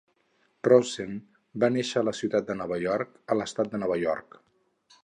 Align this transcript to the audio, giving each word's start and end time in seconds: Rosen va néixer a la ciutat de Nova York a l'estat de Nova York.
Rosen 0.67 1.11
va 1.65 1.69
néixer 1.75 2.01
a 2.01 2.05
la 2.09 2.15
ciutat 2.21 2.49
de 2.49 2.57
Nova 2.63 2.81
York 2.87 3.13
a 3.35 3.39
l'estat 3.41 3.73
de 3.77 3.83
Nova 3.85 4.01
York. 4.07 4.43